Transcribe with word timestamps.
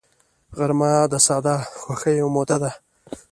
غرمه 0.57 0.91
د 1.11 1.13
ساده 1.27 1.55
خوښیو 1.81 2.27
موده 2.35 2.57
ده 2.63 2.71